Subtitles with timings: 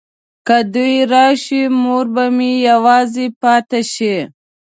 [0.47, 4.15] که دوی راشي مور به مې یوازې پاته شي.